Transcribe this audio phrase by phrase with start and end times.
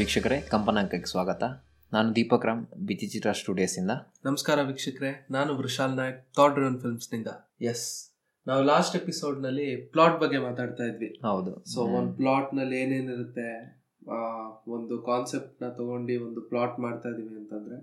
[0.00, 1.42] ವೀಕ್ಷಕರೇ ಕಂಪನಾಂಕಕ್ಕೆ ಸ್ವಾಗತ.
[1.92, 3.92] ನಾನು ದೀಪಕ್ ರಾಮ್ ಬಿಚಿಚಿತ್ರ ಸ್ಟುಡಿಯೋಸಿಂದ.
[4.24, 7.30] ನಮಸ್ಕಾರ ವೀಕ್ಷಕರೇ ನಾನು ವೃಷಾಲ್ ನಾಯಕ್ ಥಾಟ್ ಡ್ರಿವನ್ ಫಿಲ್ಮ್ಸ್ನಿಂದ.
[7.70, 7.84] ಎಸ್
[8.46, 11.10] ನಾವು ಲಾಸ್ಟ್ ಎಪಿಸೋಡ್ನಲ್ಲಿ ಪ್ಲಾಟ್ ಬಗ್ಗೆ ಮಾತಾಡ್ತಾ ಇದ್ವಿ.
[11.28, 11.52] ಹೌದು.
[11.72, 13.48] ಸೊ ಒಂದು ಪ್ಲಾಟ್ನಲ್ಲಿ ಏನೇನಿರುತ್ತೆ
[14.76, 17.78] ಒಂದು ಕಾನ್ಸೆಪ್ಟ್ನ ತಗೊಂಡು ಒಂದು ಪ್ಲಾಟ್ ಮಾಡ್ತಾ ಇದೀವಿ ಅಂತಂದ್ರೆ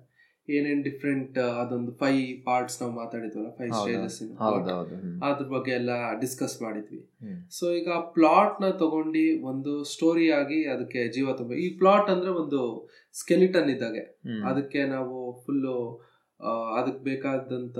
[0.55, 3.73] ಏನೇನ್ ಡಿಫ್ರೆಂಟ್ ಅದೊಂದು ಫೈವ್ ಪಾರ್ಟ್ಸ್ ನಾವು ಮಾತಾಡಿದ್ವಲ್ಲ ಫೈವ್.
[3.80, 4.20] ಸ್ಟೇಜಸ್
[5.27, 7.02] ಅದ್ರ ಬಗ್ಗೆ ಎಲ್ಲ ಡಿಸ್ಕಸ್ ಮಾಡಿದ್ವಿ.
[7.58, 12.62] ಸೊ ಈಗ ಪ್ಲಾಟ್ನ ತಗೊಂಡು ಒಂದು ಸ್ಟೋರಿ ಆಗಿ ಅದಕ್ಕೆ ಜೀವ ತುಂಬ ಈ ಪ್ಲಾಟ್ ಅಂದ್ರೆ ಒಂದು
[13.13, 14.04] ಸ್ಕೆಲಿಟನ್ ಇದ್ದಾಗೆ.
[14.52, 15.77] ಅದಕ್ಕೆ ನಾವು ಫುಲ್ಲು
[16.79, 17.79] ಅದಕ್ಕೆ ಬೇಕಾದಂತ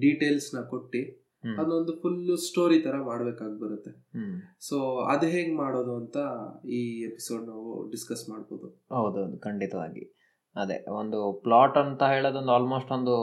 [0.00, 1.02] ಡೀಟೇಲ್ಸ್ನ ಕೊಟ್ಟು
[1.58, 3.90] ಅದೊಂದು ಫುಲ್ ಸ್ಟೋರಿ ತರ ಮಾಡ್ಬೇಕಾಗಿ ಬರುತ್ತೆ.
[4.60, 4.76] ಸೊ
[5.12, 6.16] ಅದು ಹೇಗ್ ಮಾಡೋದು ಅಂತ
[6.78, 6.80] ಈ
[7.10, 10.04] ಎಪಿಸೋಡ್ ನಾವು ಡಿಸ್ಕಸ್ ಮಾಡ್ಬೋದು ಹೌದೌದು ಖಂಡಿತವಾಗಿ
[10.56, 13.14] ಅದೇ ಒಂದು ಪ್ಲಾಟ್ ಅಂತ ಹೇಳೋದೊಂದು ಆಲ್ಮೋಸ್ಟ್ ಒಂದು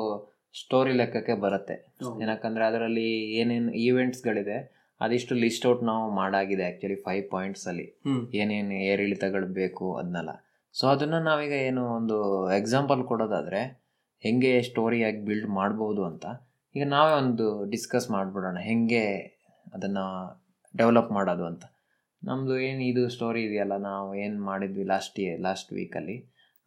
[0.56, 1.76] ಸ್ಟೋರಿ ಲೆಕ್ಕಕ್ಕೆ ಬರುತ್ತೆ.
[2.22, 4.58] ಏನಕ್ಕಂದ್ರೆ ಅದರಲ್ಲಿ ಏನೇನು ಈವೆಂಟ್ಸ್ಗಳಿದೆ
[5.02, 7.86] ಅದಿಷ್ಟು ಲಿಸ್ಟ್ ಔಟ್ ನಾವು ಮಾಡಾಗಿದೆ ಆ್ಯಕ್ಚುಲಿ ಫೈವ್ ಪಾಯಿಂಟ್ಸಲ್ಲಿ
[8.34, 10.34] ಏನೇನು ಏರಿಳಿತಗಳು ಬೇಕು ಅದನ್ನೆಲ್ಲ
[10.76, 12.18] ಸೊ ಅದನ್ನು ನಾವೀಗ ಏನು ಒಂದು
[12.56, 13.62] ಎಕ್ಸಾಂಪಲ್ ಕೊಡೋದಾದರೆ
[14.24, 16.26] ಹೆಂಗೆ ಸ್ಟೋರಿಯಾಗಿ ಬಿಲ್ಡ್ ಮಾಡ್ಬೋದು ಅಂತ
[16.76, 19.04] ಈಗ ನಾವೇ ಒಂದು ಡಿಸ್ಕಸ್ ಮಾಡಿಬಿಡೋಣ ಹೆಂಗೆ
[19.74, 20.06] ಅದನ್ನು
[20.74, 21.64] ಡೆವಲಪ್ ಮಾಡೋದು ಅಂತ.
[22.22, 26.16] ನಮ್ಮದು ಏನು ಇದು ಸ್ಟೋರಿ ಇದೆಯಲ್ಲ ನಾವು ಏನು ಮಾಡಿದ್ವಿ ಲಾಸ್ಟ್ ಇಯರ್ ಲಾಸ್ಟ್ ವೀಕಲ್ಲಿ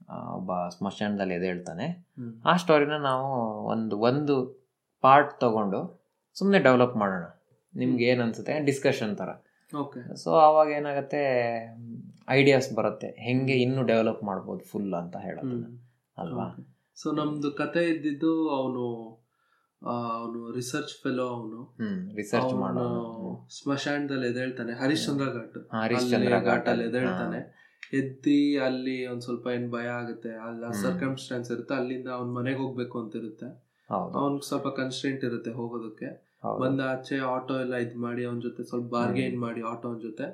[0.09, 1.87] ಒಬ್ಬ ಸ್ಮಶಾನದಲ್ಲಿ ಎದೇಳ್ತಾನೆ
[2.45, 3.29] ಆ ಸ್ಟೋರಿನ ನಾವು
[3.65, 4.37] ಒಂದು ಒಂದು
[5.05, 5.81] ಪಾರ್ಟ್ ತಗೊಂಡು
[6.35, 7.25] ಸುಮ್ಮನೆ ಡೆವಲಪ್ ಮಾಡೋಣ.
[7.75, 9.31] ನಿಮ್ಗೆ ಏನು ಅನ್ಸುತ್ತೆ ಡಿಸ್ಕಷನ್ ಥರ
[9.73, 11.21] ಓಕೆ ಸೊ ಆವಾಗ ಏನಾಗುತ್ತೆ?
[12.29, 13.09] ಐಡಿಯಾಸ್ ಬರುತ್ತೆ.
[13.19, 15.57] ಹೆಂಗೆ ಇನ್ನೂ ಡೆವಲಪ್ ಮಾಡ್ಬೋದು ಫುಲ್ ಅಂತ ಹೇಳೋದು
[16.19, 16.47] ಅಲ್ವಾ?
[16.97, 18.85] ಸೊ ನಮ್ದು ಕತೆ ಇದ್ದಿದ್ದು ಅವನು
[19.83, 21.61] ಅವನು ರಿಸರ್ಚ್ ಫೆಲೋ ಅವನು.
[22.17, 22.85] ರಿಸರ್ಚ್ ಮಾಡೋ
[23.59, 25.59] ಸ್ಮಶಾನದಲ್ಲಿ ಎದೇಳ್ತಾನೆ ಹರಿಶ್ಚಂದ್ರ ಘಾಟ್.
[25.83, 26.85] ಹರಿಶ್ಚಂದ್ರ ಅಲ್ಲಿ ಘಾಟಲ್ಲಿ.
[26.85, 27.41] ಎದ್ದೇಳ್ತಾನೆ
[27.92, 30.70] ಎದ್ದಿ ಅಲ್ಲಿ ಒಂದ್ ಸ್ವಲ್ಪ ಏನ್ ಭಯ ಆಗುತ್ತೆ ಅಲ್ಲ.
[30.70, 33.48] ಸರ್ಕಮ್ಸ್ಟಾನ್ಸ್ ಇರುತ್ತೆ ಅಲ್ಲಿಂದ ಅವ್ನ್ ಮನೆಗೆ ಹೋಗ್ಬೇಕು ಅಂತ ಇರುತ್ತೆ
[34.20, 36.09] ಅವ್ನ್ ಸ್ವಲ್ಪ ಕನ್ಸ್ಟೆಂಟ್ ಇರುತ್ತೆ ಹೋಗೋದಕ್ಕೆ.
[36.61, 40.27] ಬಂದ ಆಚೆ ಆಟೋ ಎಲ್ಲ ಇದ್ ಮಾಡಿ ಅವನ ಜೊತೆ ಸ್ವಲ್ಪ ಬಾರ್ಗೇನ್ ಮಾಡಿ ಆಟೋ ಅವನ ಜೊತೆ.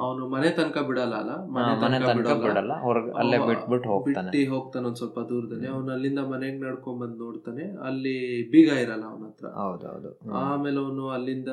[0.00, 1.32] ಅವನು ಮನೆ ತನಕ ಬಿಡಲ್ಲ ಅಲ್ಲ?
[1.46, 2.72] ಮನೆ ತನಕ ಬಿಡಲ್ಲ.
[3.14, 4.26] ಅಲ್ಲೇ ಬಿಟ್ಬಿಟ್ಟು ಹೋಗ್ತಾನೆ.
[4.26, 5.66] ಬಿಟ್ಟಿ ಹೋಗ್ತಾನೆ ಒಂದ್ ಸ್ವಲ್ಪ ದೂರದಲ್ಲಿ.
[5.66, 7.64] ಅವನು ಅಲ್ಲಿಂದ ಮನೆಗ್ ನಡ್ಕೊಂಡ್ ಬಂದ್ ನೋಡ್ತಾನೆ.
[7.86, 8.14] ಅಲ್ಲಿ
[8.52, 9.46] ಬೀಗ ಇರಲ್ಲ ಅವನ ಹತ್ರ.
[9.46, 10.12] ಹೌದೌದು.
[10.42, 11.48] ಆಮೇಲೆ ಅವನು ಅಲ್ಲಿಂದ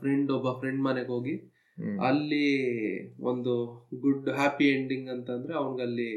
[0.00, 1.34] ಫ್ರೆಂಡ್ ಒಬ್ಬ ಫ್ರೆಂಡ್ ಮನೆಗೆ ಹೋಗಿ
[1.78, 2.46] ಅಲ್ಲಿ
[3.20, 3.54] ಒಂದು
[4.00, 6.10] ಗುಡ್ ಹ್ಯಾಪಿ ಎಂಡಿಂಗ್ ಅಂತಂದ್ರೆ ಅವನಿಗಲ್ಲಿ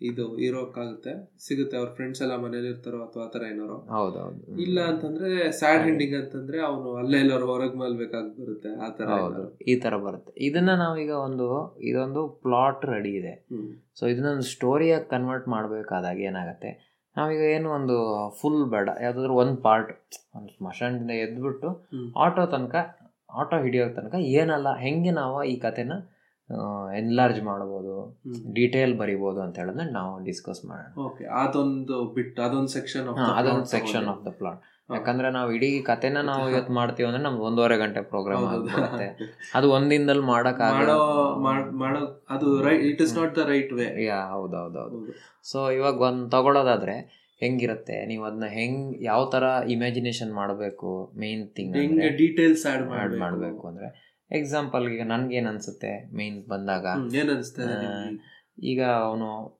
[0.00, 1.12] ಇದು ಇರೋಕ್ಕಾಗುತ್ತೆ.
[1.38, 3.76] ಸಿಗುತ್ತೆ ಅವ್ರ ಫ್ರೆಂಡ್ಸ್ ಎಲ್ಲ ಮನೇಲಿ ಇರ್ತಾರೋ ಅಥವಾ ಆತರ ಏನಾರೋ.
[3.90, 4.60] ಹೌದೌದು.
[4.60, 9.58] ಇಲ್ಲ ಅಂತಂದ್ರೆ ಸ್ಯಾಡ್ ಎಂಡಿಂಗ್ ಅಂತಂದ್ರೆ ಅವನು ಅಲ್ಲೇ ಎಲ್ಲರೂ ಹೊರಗ್ ಮಲ್ಬೇಕಾಗಿ ಬರುತ್ತೆ ಆತರ ಹೌದು.
[9.60, 10.32] ಈ ತರ ಬರುತ್ತೆ.
[10.40, 13.46] ಇದನ್ನ ನಾವೀಗ ಒಂದು ಇದೊಂದು ಪ್ಲಾಟ್ ರೆಡಿ ಇದೆ.
[13.94, 16.70] ಸೊ ಇದನ್ನೊಂದು ಸ್ಟೋರಿಯಾಗಿ ಕನ್ವರ್ಟ್ ಮಾಡ್ಬೇಕಾದಾಗ ಏನಾಗುತ್ತೆ?
[17.16, 17.96] ನಾವೀಗ ಏನು ಒಂದು
[18.40, 19.92] ಫುಲ್ ಬೇಡ ಯಾವ್ದಾದ್ರು ಒಂದು ಪಾರ್ಟ್
[20.34, 21.68] ಒಂದು ಸ್ಮಶಾನದಿಂದ ಎದ್ಬಿಟ್ಟು.
[22.16, 22.76] ಆಟೋ ತನಕ
[23.30, 25.94] ಆಟೋ ಹಿಡಿಯೋ ತನಕ ಏನಲ್ಲ ಹೆಂಗೆ ನಾವು ಈ ಕಥೆನ
[26.98, 27.94] ಎನ್ಲಾರ್ಜ್ ಮಾಡ್ಬೋದು.
[28.56, 30.86] ಡೀಟೇಲ್ ಬರಿಬೋದು ಅಂತ ಹೇಳಿದ್ರೆ ನಾವು ಡಿಸ್ಕಸ್ ಮಾಡೋಣ.
[31.06, 33.08] ಓಕೆ ಅದೊಂದು ಬಿಟ್ಟು ಅದೊಂದು ಸೆಕ್ಷನ್
[33.38, 37.76] ಅದೊಂದು ಸೆಕ್ಷನ್ ಆಫ್ ದ ಪ್ಲಾಟ್ ಯಾಕಂದ್ರೆ ನಾವು ಇಡೀ ಕಥೆನ ನಾವು ಇವತ್ತು ಮಾಡ್ತೀವಿ ಅಂದ್ರೆ ನಮ್ಗೆ ಒಂದೂವರೆ
[37.82, 39.08] ಗಂಟೆ ಪ್ರೋಗ್ರಾಮ್ ಆಗುತ್ತೆ
[39.58, 40.96] ಅದು ಒಂದಿನದಲ್ಲಿ ಮಾಡಕ್ ಮಾಡೋ
[41.80, 42.00] ಮಾಡೋ
[42.36, 45.00] ಅದು right it is not the right way yeah ಹೌದೌದೌದು.
[45.50, 46.96] ಸೊ ಇವಾಗ ಒಂದು ತಗೊಳ್ಳೋದಾದ್ರೆ
[47.40, 48.06] ಹೆಂಗಿರುತ್ತೆ?
[48.06, 51.12] ನೀವು ಅದನ್ನ ಹೆಂಗ್ ಯಾವ ತರ ಇಮ್ಯಾಜಿನೇಷನ್ ಮಾಡಬೇಕು?
[51.18, 51.76] Main thing
[52.16, 53.68] details add add ಮಾಡಬೇಕು.
[53.68, 56.86] ಅಂದ್ರೆ ಎಕ್ಸಾಂಪಲ್ ಈಗ ನನ್ಗೇನ್ ಅನ್ಸುತ್ತೆ ಮೇನ್ ಬಂದಾಗ?
[58.58, 59.58] ಈಗ ಅವನು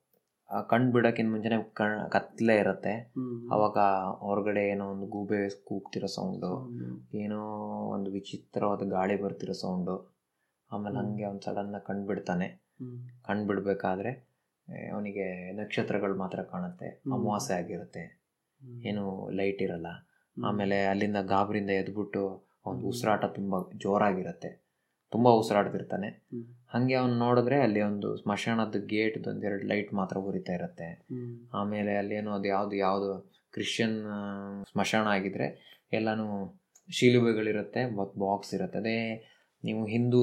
[0.69, 3.13] ಕಣ್ ಬಿಡೋಕ್ಕಿಂತ ಮುಂಚೆನೆ ಕಣ್ ಕತ್ಲೆ ಇರುತ್ತೆ.
[3.53, 3.79] ಅವಾಗ
[4.19, 6.71] ಹೊರಗಡೆ ಏನೋ ಒಂದು ಗೂಬೆ ಕೂಗ್ತಿರೋ ಸೌಂಡು
[7.15, 7.41] ಏನೋ
[7.89, 9.97] ಒಂದು ವಿಚಿತ್ರವಾದ ಗಾಳಿ ಬರ್ತಿರೋ ಸೌಂಡು
[10.73, 10.97] ಆಮೇಲೆ.
[10.99, 12.49] ಹಂಗೆ ಅವ್ನು ಸಡನ್ನ ಕಂಡುಬಿಡ್ತಾನೆ.
[12.49, 14.28] ಕಣ್ಣು ಕಂಡುಬಿಡ್ಬೇಕಾದ್ರೆ
[14.93, 18.25] ಅವನಿಗೆ ನಕ್ಷತ್ರಗಳು ಮಾತ್ರ ಕಾಣುತ್ತೆ ಅಮಾವಾಸ್ಯ ಆಗಿರುತ್ತೆ.
[18.85, 19.87] ಏನು ಲೈಟ್ ಇರಲ್ಲ.
[20.45, 22.83] ಆಮೇಲೆ ಅಲ್ಲಿಂದ ಗಾಬರಿಂದ ಎದ್ಬಿಟ್ಟು ಅವ್ನ.
[22.83, 24.69] ಉಸಿರಾಟ ತುಂಬ ಜೋರಾಗಿರುತ್ತೆ.
[25.11, 26.09] ತುಂಬ ಉಸಿರಾಡ್ತಿರ್ತಾನೆ.
[26.09, 31.07] ಹಂಗೆ ಹಾಗೆ ಅವ್ನು ನೋಡಿದ್ರೆ ಅಲ್ಲಿ ಒಂದು ಸ್ಮಶಾನದ ಗೇಟ್ ಒಂದೆರಡು ಲೈಟ್ ಮಾತ್ರ ಉರಿತಾ ಇರುತ್ತೆ.
[31.55, 34.03] ಆಮೇಲೆ ಅಲ್ಲಿ ಏನು ಅದು ಯಾವುದು ಯಾವುದು ಕ್ರಿಶ್ಚಿಯನ್
[34.73, 36.59] ಸ್ಮಶಾನ ಆಗಿದ್ರೆ ಎಲ್ಲಾನು
[36.91, 38.79] ಶಿಲುಬೆಗಳಿರುತ್ತೆ ಮತ್ತು ಬಾಕ್ಸ್ ಇರುತ್ತೆ.
[38.79, 39.27] ಅದೇ
[39.65, 40.21] ನೀವು ಹಿಂದೂ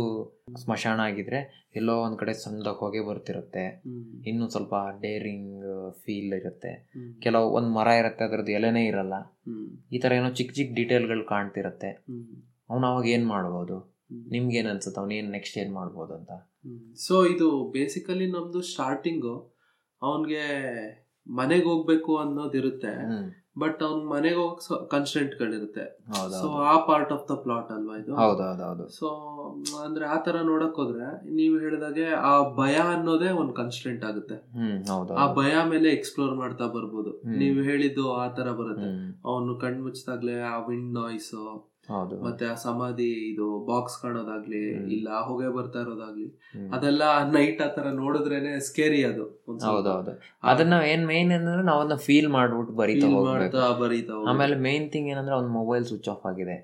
[0.63, 3.83] ಸ್ಮಶಾನ ಆಗಿದ್ರೆ ಎಲ್ಲೋ ಒಂದ್ ಕಡೆ ಸಣ್ಣದಾಗ ಹೊಗೆ ಬರ್ತಿರುತ್ತೆ.
[4.27, 6.91] ಇನ್ನು ಸ್ವಲ್ಪ ಡೇರಿಂಗ್ ಫೀಲ್ ಇರುತ್ತೆ.
[7.21, 9.13] ಕೆಲವು ಒಂದು ಮರ ಇರುತ್ತೆ ಅದ್ರದ್ದು ಎಲೆನೇ ಇರಲ್ಲ.
[9.91, 12.05] ಈ ತರ ಏನೋ ಚಿಕ್ಕ ಚಿಕ್ಕ ಡೀಟೇಲ್ಗಳು ಕಾಣ್ತಿರತ್ತೆ.
[12.69, 13.95] ಅವ್ನು ಅವಾಗ ಏನು ಮಾಡ್ಬೋದು.
[14.29, 14.99] ನಿಮ್ಗೆ ಏನ್ ಅನ್ಸುತ್ತೆ?
[14.99, 16.31] ಅವ್ನು ಏನ್ ನೆಕ್ಸ್ಟ್ ಏನು ಮಾಡ್ಬೋದು ಅಂತ?
[16.93, 19.57] ಸೊ ಇದು ಬೇಸಿಕಲಿ ನಮ್ದು ಸ್ಟಾರ್ಟಿಂಗು
[20.01, 20.43] ಅವನ್ಗೆ
[21.27, 23.09] ಮನೆಗೆ ಹೋಗ್ಬೇಕು ಅನ್ನೋದಿರುತ್ತೆ.
[23.57, 25.85] ಬಟ್ ಅವ್ನ್ ಮನೆಗೆ ಹೋಗಕ್ ಕನ್ಸ್ಟೆಂಟ್ ಗಳಿರುತ್ತೆ.
[26.41, 28.13] ಸೊ ಆ ಪಾರ್ಟ್ ಆಫ್ ದ ಪ್ಲಾಟ್ ಅಲ್ವಾ ಇದು?
[28.21, 29.07] ಹೌದು ಸೊ
[29.85, 31.07] ಅಂದ್ರೆ ಆ ತರ ನೋಡಕ್ ಹೋದ್ರೆ
[31.39, 34.37] ನೀವು ಹೇಳಿದಾಗೆ ಆ ಭಯ ಅನ್ನೋದೇ ಒಂದ್ ಕನ್ಸ್ಟೆಂಟ್ ಆಗುತ್ತೆ.
[35.21, 37.13] ಆ ಭಯ ಮೇಲೆ ಎಕ್ಸ್ಪ್ಲೋರ್ ಮಾಡ್ತಾ ಬರ್ಬೋದು.
[37.43, 38.89] ನೀವು ಹೇಳಿದ್ದು ಆ ತರ ಬರುತ್ತೆ.
[39.29, 41.31] ಅವನು ಕಣ್ ಮುಚ್ಚಿದಾಗ್ಲೇ ಆ ವಿಂಡ್ ನಾಯ್ಸ್
[42.23, 46.27] ಮತ್ತೆ ಆ ಸಮಾಧಿ ಇದು ಬಾಕ್ಸ್ ಕಾಣೋದಾಗ್ಲಿ ಇಲ್ಲ ಹೊಗೆ ಬರ್ತಾ ಇರೋದಾಗ್ಲಿ
[46.71, 49.71] ಅದೆಲ್ಲ ನೈಟ್ ಆತರ ತರ ನೋಡಿದ್ರೇನೆ ಸ್ಕೇರಿ ಅದು ಹೌದೌದು ಸ್ವಲ್ಪ.
[49.71, 50.13] ಹೌದು ಹೌದು.
[50.43, 53.07] ಅದನ್ನ ಏನ್ ಮೇನ್ ಅಂದ್ರೆ ಅದನ್ನ ಫೀಲ್ ಮಾಡ್ಬಿಟ್ಟು ಬರೀತಾ
[53.79, 56.57] ಬರೀತಾ ಆಮೇಲೆ ಮೇನ್ ಥಿಂಗ್ ಏನಂದ್ರೆ ಅವ್ನ ಮೊಬೈಲ್ ಸ್ವಿಚ್ ಆಫ್ ಆಗಿದೆ.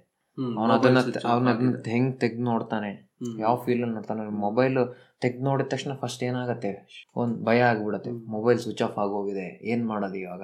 [0.59, 3.11] ಅವನ ಅದನ್ನ switch ಅವನ ಅದನ್ನ ಹೆಂಗ್ ತೆಗ್ದು ನೋಡ್ತಾನೆ.
[3.39, 4.29] ಯಾವ ಫೀಲ್ ನೋಡ್ತಾನೆ?
[4.29, 4.77] ಮೊಬೈಲ್
[5.21, 6.71] ತೆಗ್ದು ನೋಡಿದ ತಕ್ಷಣ ಫಸ್ಟ್ ಏನಾಗತ್ತೆ?
[7.15, 8.11] ಒಂದ್ ಭಯ ಆಗ್ಬಿಡತ್ತೆ.
[8.11, 9.69] ಮೊಬೈಲ್ ಸ್ವಿಚ್ ಆಫ್ ಆಗೋಗಿದೆ.
[9.69, 10.41] ಏನ್ ಮಾಡೋದು ಇವಾಗ?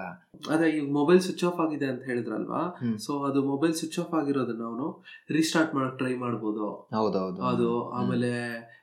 [0.49, 2.79] ಅದೇ ಈಗ ಮೊಬೈಲ್ ಸ್ವಿಚ್ ಆಫ್ ಆಗಿದೆ ಅಂತ ಹೇಳಿದ್ರಲ್ವಾ.
[2.97, 6.89] ಸೊ ಅದು ಮೊಬೈಲ್ ಸ್ವಿಚ್ ಆಫ್ ಆಗಿರೋದನ್ನ ಅವನು ರೀಸ್ಟಾರ್ಟ್ ಮಾಡಕ್ ಟ್ರೈ ಮಾಡ್ಬೋದು.
[6.95, 7.41] ಹೌದೌದು.
[7.41, 8.31] ಅದು ಆಮೇಲೆ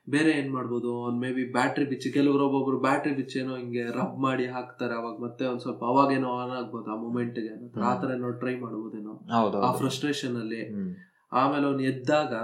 [0.08, 1.04] ಬೇರೆ ಏನ್ ಮಾಡ್ಬೋದು?
[1.04, 5.22] ಅವ್ನ್ ಮೇ ಬಿ ಬ್ಯಾಟ್ರಿ ಬಿಚ್ಚಿ ಕೆಲವರು ಒಬ್ಬೊಬ್ರು ಬ್ಯಾಟ್ರಿ ಬಿಚ್ಚಿ ಏನೋ ಹಿಂಗೆ ರಬ್ ಮಾಡಿ ಹಾಕ್ತಾರೆ ಅವಾಗ
[5.22, 9.14] ಮತ್ತೆ ಒಂದ್ ಸ್ವಲ್ಪ ಅವಾಗೇನೋ ಆನ್ ಆಗ್ಬೋದು ಆ ಮೂಮೆಂಟ್ಗೆ ಆ ತರ ಏನೋ ಟ್ರೈ ಮಾಡ್ಬೋದೇನೋ.
[9.58, 10.62] ಆ ಫ್ರಸ್ಟ್ರೇಷನ್ ಅಲ್ಲಿ.
[11.32, 12.34] ಆಮೇಲೆ ಅವ್ನು ಎದ್ದಾಗ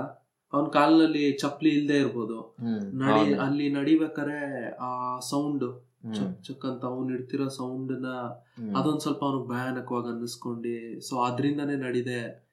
[0.53, 2.57] ಅವನ್ ಕಾಲಲ್ಲಿ ಚಪ್ಲಿ ಇಲ್ದೇ ಇರ್ಬೋದು.
[2.93, 4.39] ನಡಿ ಅಲ್ಲಿ ನಡಿಬೇಕಾರೆ
[4.81, 5.67] ಆ ಸೌಂಡ್.
[6.15, 8.07] ಚಕ್ ಚಕ್ ಅಂತ ಅವ್ನು ಇಡ್ತಿರೋ ಸೌಂಡ್ನ.
[8.79, 11.01] ಅದೊಂದ್ ಸ್ವಲ್ಪ ಅವ್ನಿಗೆ ಭಯಾನಕವಾಗಿ ಅನ್ನಿಸ್ಕೊಂಡು.
[11.09, 12.50] ಸೊ ಅದ್ರಿಂದಾನೇ ನಡಿದೆ.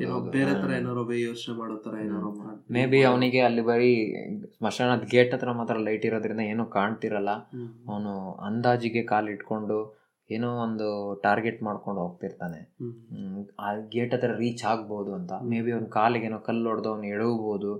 [0.00, 0.16] ಏನೋ.
[0.30, 2.30] ಬೇರೆ ತರ ಏನಾರೋ ವೇ ಯೋಚನೆ ಮಾಡೋ ತರ ಏನಾರೋ
[2.70, 3.92] ಮೇ ಬಿ ಅವನಿಗೆ ಅಲ್ಲಿ ಬರೀ
[4.56, 7.32] ಸ್ಮಶಾನದ ಗೇಟ್ ಹತ್ರ ಮಾತ್ರ ಲೈಟ್ ಇರೋದ್ರಿಂದ ಏನು ಕಾಣ್ತಿರಲ್ಲ.
[7.88, 9.78] ಅವನು ಅಂದಾಜಿಗೆ ಕಾಲು ಇಟ್ಕೊಂಡು
[10.30, 10.86] ಏನೋ ಒಂದು
[11.22, 12.60] ಟಾರ್ಗೆಟ್ ಮಾಡ್ಕೊಂಡು ಹೋಗ್ತಿರ್ತಾನೆ.
[13.60, 15.32] ಆ ಗೇಟ್ ಹತ್ರ ರೀಚ್ ಆಗ್ಬೋದು ಅಂತ.
[15.42, 17.70] ಮೇ ಬಿ ಅವ್ನ ಕಾಲಿಗೆ ಏನೋ ಕಲ್ಲು ಹೊಡೆದು ಅವ್ನು ಎಡವಬಹುದು.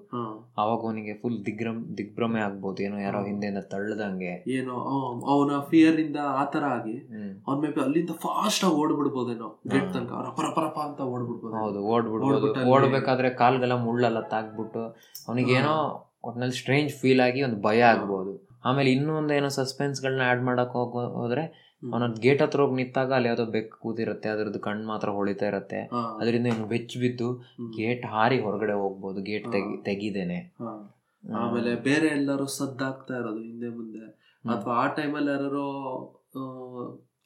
[0.59, 2.83] ಅವಾಗ ಅವನಿಗೆ ಫುಲ್ ದಿಗ್ರಮ್ ದಿಗ್ಭ್ರಮೆ ಆಗ್ಬೋದು.
[2.83, 3.25] ಏನೋ ಯಾರೋ.
[3.25, 4.77] ಹಿಂದೆಯಿಂದ ತಳ್ಳದಂಗೆ ಏನೋ
[5.35, 6.97] ಅವನ ಫಿಯರ್ ಇಂದ ಆತರ ಆಗಿ
[7.49, 9.61] ಅವ್ನ ಮೇ ಬಿ ಅಲ್ಲಿಂದ ಫಾಸ್ಟ್ ಆಗಿ ಓಡ್ಬಿಡ್ಬೋದೇನೋ.
[9.67, 9.93] ಗೇಟ್.
[9.93, 10.13] ತನಕ.
[10.39, 11.55] ಪರ ರಪ ರಪ ಅಂತ ಓಡ್ಬಿಡ್ಬೋದು.
[11.57, 12.71] ಹೌದು ಓಡ್ಬಿಡ್ಬೋದು.
[12.71, 14.85] ಓಡ್ಬೇಕಾದ್ರೆ ಕಾಲ್ಗೆಲ್ಲ ಮುಳ್ಳೆಲ್ಲ ತಾಗ್ಬಿಟ್ಟು
[15.29, 15.77] ಅವನಿಗೇನೋ
[16.25, 17.81] ಒಟ್ನಲ್ಲಿ ಸ್ಟ್ರೇಂಜ್ ಫೀಲ್ ಆಗಿ ಒಂದು ಭಯ.
[17.83, 18.33] ಆಗ್ಬೋದು.
[18.65, 21.93] ಆಮೇಲೆ ಇನ್ನೂ ಒಂದು ಏನೋ ಸಸ್ಪೆನ್ಸ್ಗಳನ್ನ ಆ್ಯಡ್ ಮಾಡೋಕೆ ಹೋಗೋ ಹೋದ್ರೆ ಹ್ಮ್.
[21.93, 25.81] ಅವನ ಗೇಟ್ ಹತ್ರ ಹೋಗಿ ನಿಂತಾಗ ಅಲ್ಲಿ ಯಾವ್ದೋ ಬೆಕ್ಕು ಕೂತಿರುತ್ತೆ ಅದ್ರದ್ದು ಕಣ್ಣು ಮಾತ್ರ ಹೊಳಿತಾ ಇರುತ್ತೆ.
[26.21, 27.29] ಅದರಿಂದ ಇವನು ಬೆಚ್ಚ ಬಿದ್ದು
[27.77, 29.83] ಗೇಟ್ ಹಾರಿ ಹೊರಗಡೆ ಹೋಗ್ಬೋದು ಗೇಟ್ ತೆಗಿ.
[29.83, 30.39] ತೆಗಿದೇನೆ.
[31.25, 34.05] ಆಮೇಲೆ ಬೇರೆ ಎಲ್ಲರೂ ಸದ್ದಾಗ್ತಾ ಇರೋದು ಹಿಂದೆ ಮುಂದೆ.
[34.45, 35.65] ಅಥವಾ ಆ ಟೈಮಲ್ಲಿ ಯಾರೋ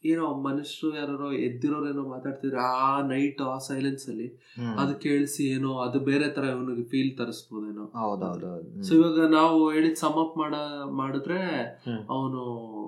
[0.04, 4.28] ಏನೋ ಮನುಷ್ಯರು ಯಾರೋ ಎದ್ದಿರೋರೇನೋ ಮಾತಾಡ್ತಿದ್ರೆ ಆ ನೈಟ್ ಆ ಸೈಲೆನ್ಸ್ ಅಲ್ಲಿ
[4.78, 7.84] ಅದು ಕೇಳಿಸಿ ಏನೋ ಅದು ಬೇರೆ ತರ ಇವನಿಗೆ ಫೀಲ್ ತರಿಸ್ಬೋದೇನೋ.
[8.82, 10.54] ಸೊ ಇವಾಗ ನಾವು ಹೇಳಿದ್ ಸಮ್ ಅಪ್ ಮಾಡ
[10.90, 11.40] ಮಾಡಿದ್ರೆ
[12.08, 12.40] ಅವನು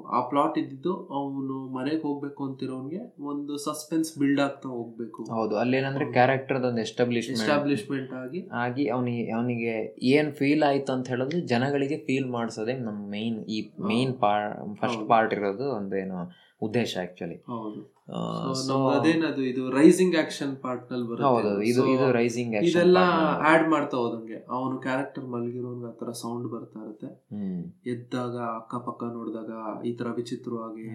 [0.08, 5.22] ಆ ಪ್ಲಾಟ್ ಇದ್ದಿದ್ದು ಅವನು ಮನೆಗೆ ಹೋಗ್ಬೇಕು ಅಂತಿರೋನ್ಗೆ ಒಂದು ಸಸ್ಪೆನ್ಸ್ ಬಿಲ್ಡ್ ಆಗ್ತಾ ಹೋಗ್ಬೇಕು.
[5.30, 5.56] ಹೌದು.
[5.56, 8.48] ಅಲ್ಲೇನಂದ್ರೆ ಕ್ಯಾರೆಕ್ಟರ್ ಒಂದು ಎಸ್ಟಾಬ್ಲಿಷ್ ಎಸ್ಟಾಬ್ಲಿಷ್ಮೆಂಟ್ ಆಗಿ.
[8.52, 14.14] ಆಗಿ ಅವನಿಗೆ ಅವನಿಗೆ ಏನ್ ಫೀಲ್ ಆಯ್ತು ಅಂತ ಹೇಳಿದ್ರೆ ಜನಗಳಿಗೆ ಫೀಲ್ ಮಾಡಿಸೋದೇ ನಮ್ಮ ಮೈನ್ ಈ ಮೈನ್
[14.14, 16.18] ಪಾರ್ಟ್ ಫಸ್ಟ್ ಪಾರ್ಟ್ ಇರೋದು ಒಂದು ಏನು
[16.66, 17.36] ಉದ್ದೇಶ ಆಕ್ಚುಲಿ
[18.94, 23.00] ಅದೇನದು ಇದು ರೈಸಿಂಗ್ ಆಕ್ಷನ್ ಪಾರ್ಟ್ನಲ್ಲಿ ಬರುತ್ತೆ ಇದು ಇದು ರೈಸಿಂಗ್ ಇದೆಲ್ಲ
[23.50, 24.38] ಆಡ್ ಮಾಡ್ತಾ ಹೋದಂಗೆ.
[24.56, 27.10] ಅವನು ಕ್ಯಾರೆಕ್ಟರ್ ಮಲಗಿರೋನ್ಗೆ ಆ ತರ ಸೌಂಡ್ ಬರ್ತಾ ಇರುತ್ತೆ.
[27.90, 29.52] ಎದ್ದಾಗ ಅಕ್ಕಪಕ್ಕ ನೋಡಿದಾಗ
[29.90, 30.86] ಈ ತರ ವಿಚಿತ್ರವಾಗಿ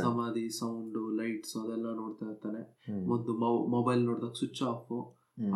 [0.00, 2.62] ಸಮಾಧಿ ಸೌಂಡ್ ಲೈಟ್ಸ್ ಅದೆಲ್ಲ ನೋಡ್ತಾ ಇರ್ತಾನೆ.
[3.16, 3.32] ಒಂದು
[3.76, 4.92] ಮೊಬೈಲ್ ನೋಡಿದಾಗ ಸ್ವಿಚ್ ಆಫ್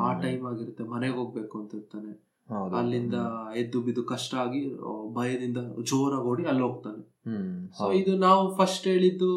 [0.06, 2.12] ಆ ಟೈಮ್ ಆಗಿರುತ್ತೆ ಮನೆಗೆ ಹೋಗ್ಬೇಕು ಅಂತ ಇರ್ತಾನೆ.
[2.72, 3.16] ಅಲ್ಲಿಂದ
[3.56, 4.60] ಎದ್ದು ಬಿದ್ದು ಕಷ್ಟ ಆಗಿ
[5.12, 9.30] ಭಯದಿಂದ ಜೋರಾಗಿ ಓಡಿ ಅಲ್ಲಿ ಹೋಗ್ತಾನೆ ಹ್ಮ್ ಸೊ ಇದು ನಾವು ಫಸ್ಟ್ ಹೇಳಿದ್ದು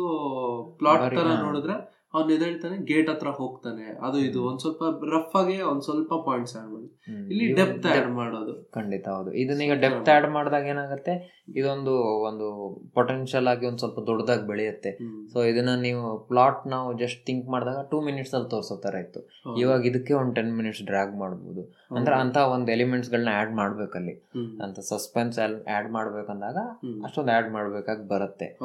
[0.78, 1.76] ಪ್ಲಾಟ್ ತರ ನೋಡಿದ್ರೆ
[2.14, 3.98] ಅವ್ನ್ ಎದೇಳ್ತಾನೆ ಗೇಟ್ ಹತ್ರ ಹೋಗ್ತಾನೆ.
[4.02, 4.46] ಅದು ಇದು.
[4.46, 4.84] ಒಂದ್ ಸ್ವಲ್ಪ
[5.14, 7.02] ರಫ್ ಆಗಿ ಒಂದ್ ಸ್ವಲ್ಪ ಪಾಯಿಂಟ್ಸ್ ಆಡ್ ಮಾಡಿ.
[7.30, 8.72] ಇಲ್ಲಿ ಡೆಪ್ತ್ ಆಡ್ ಮಾಡೋದು.
[8.72, 9.34] ಖಂಡಿತ ಹೌದು.
[9.34, 11.44] ಇದನ್ನೀಗ ಡೆಪ್ತ್ ಆಡ್ ಮಾಡಿದಾಗ ಏನಾಗುತ್ತೆ?
[11.56, 12.48] ಇದೊಂದು ಒಂದು
[12.94, 15.00] ಪೊಟೆನ್ಶಿಯಲ್ ಆಗಿ ಒಂದ್ ಸ್ವಲ್ಪ ದೊಡ್ಡದಾಗಿ ಬೆಳೆಯುತ್ತೆ.
[15.34, 19.30] ಸೊ ಇದನ್ನ ನೀವು ಪ್ಲಾಟ್ ನಾವು ಜಸ್ಟ್ ಥಿಂಕ್ ಮಾಡಿದಾಗ ಟೂ ಮಿನಿಟ್ಸ್ ಅಲ್ಲಿ ತೋರ್ಸೋ ತರ ಇತ್ತು.
[19.60, 21.76] ಇವಾಗ ಇದಕ್ಕೆ ಒಂದ್ ಟೆನ್ ಮಿನಿಟ್ಸ್ ಡ್ರ್ಯಾಗ್ ಮಾಡ್ಬೋದು.
[21.96, 24.30] ಅಂದ್ರೆ ಅಂತ ಒಂದ್ ಎಲಿಮೆಂಟ್ಸ್ ಗಳನ್ನ ಆಡ್ ಮಾಡ್ಬೇಕಲ್ಲಿ.
[24.64, 25.40] ಅಂತ ಸಸ್ಪೆನ್ಸ್
[25.70, 26.58] ಆಡ್ ಮಾಡ್ಬೇಕಂದಾಗ.
[27.04, 28.60] ಅಷ್ಟೊಂದು ಆಡ್ ಮಾಡ್ಬೇಕಾಗಿ ಬರುತ್ತೆ.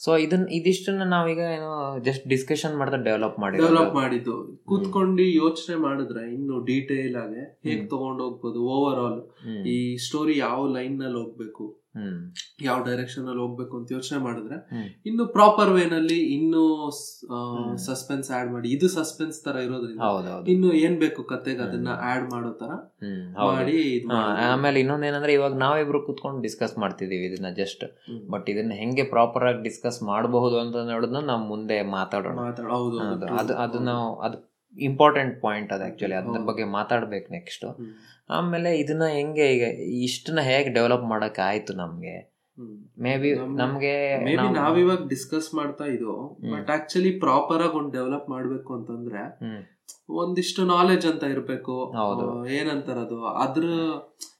[0.00, 4.58] ಸೊ ಇದನ್ನ ಇದಿಷ್ಟನ್ನ ನಾವೀಗ ಏನೋ ಜಸ್ಟ್ ಡಿಸ್ಕಷನ್ ಮಾಡ್ತಾ ಡೆವಲಪ್ ಮಾಡಿ ಡೆವಲಪ್ ಮಾಡಿದ್ದು.
[4.66, 9.20] ಕೂತ್ಕೊಂಡು ಯೋಚನೆ ಮಾಡಿದ್ರೆ ಇನ್ನು ಡೀಟೇಲ್ ಆಗಿ ಹೇಗ್ ತಗೊಂಡು ಹೋಗ್ಬೋದು ಓವರ್ ಆಲ್
[9.66, 11.79] ಈ ಸ್ಟೋರಿ ಯಾವ ಲೈನ್ನಲ್ಲಿ ಹೋಗ್ಬೇಕು?
[12.62, 14.56] ಯಾವ ಡೈರೆಕ್ಷನ್ ಅಲ್ಲಿ ಹೋಗ್ಬೇಕು ಅಂತ ಯೋಚನೆ ಮಾಡಿದ್ರೆ
[15.06, 16.90] ಇನ್ನು ಪ್ರಾಪರ್ ವೇ ನಲ್ಲಿ ಇನ್ನು.
[17.76, 22.68] ಸಸ್ಪೆನ್ಸ್ ಆಡ್ ಮಾಡಿ ಇದು ಸಸ್ಪೆನ್ಸ್ ತರ ಇರೋದ್ರಿಂದ ಇನ್ನು ಏನ್ ಬೇಕು ಕತೆಗೆ ಅದನ್ನ ಆಡ್ ಮಾಡೋ ತರ
[23.46, 24.44] ಮಾಡಿ ಆಮೇಲೆ.
[24.44, 27.84] ಆಮೇಲೆ ಇನ್ನೊಂದೇನಂದ್ರೆ ಇವಾಗ ನಾವಿಬ್ರು ಕುತ್ಕೊಂಡು ಡಿಸ್ಕಸ್ ಮಾಡ್ತಿದೀವಿ ಇದನ್ನ ಜಸ್ಟ್
[28.30, 32.38] ಬಟ್ ಇದನ್ನ ಹೆಂಗೆ ಪ್ರಾಪರ್ ಆಗಿ ಡಿಸ್ಕಸ್ ಮಾಡಬಹುದು ಅಂತ ನೋಡೋದನ್ನ ನಾವು ಮುಂದೆ ಮಾತಾಡೋಣ.
[33.52, 37.78] ಅದು ನಾವು ಅದು ಇಂಪಾರ್ಟೆಂಟ್ ಪಾಯಿಂಟ್ ಅದು ಆ್ಯಕ್ಚುಲಿ ಅದ್ರ ಬಗ್ಗೆ ಮಾತಾಡ್ಬೇಕು ನೆಕ್ಸ್ಟು
[38.30, 39.62] ಆಮೇಲೆ ಇದನ್ನ ಹೆಂಗೆ ಈಗ
[40.02, 42.40] ಇಷ್ಟನ್ನ ಹೇಗೆ ಡೆವಲಪ್ ಮಾಡೋಕೆ ಆಯ್ತು ನಮಗೆ.
[42.98, 46.38] ಮೇ ಬಿ ನಮ್- ನಮ್ಗೆ ಮೇ ಬಿ ನಾವು- ನಾವಿವಾಗ ಡಿಸ್ಕಸ್ ಮಾಡ್ತಾ ಇದು.
[46.52, 49.38] ಬಟ್ ಆಕ್ಚುಲಿ ಪ್ರಾಪರ್ ಆಗಿ ಒಂದು ಡೆವಲಪ್ ಮಾಡ್ಬೇಕು ಅಂತಂದ್ರೆ
[50.08, 51.84] ಒಂದಿಷ್ಟು ನಾಲೆಜ್ ಅಂತ ಇರ್ಬೇಕು.
[51.84, 52.48] ಹೌದು.
[52.48, 53.26] ಏನಂತಾರದು?
[53.26, 53.64] ಅದ್ರ